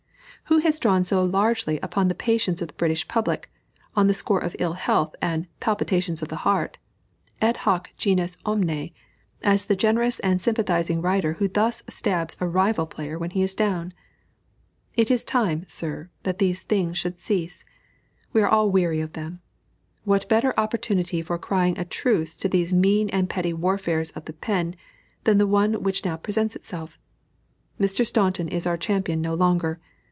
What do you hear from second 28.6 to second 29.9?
our champion no longer.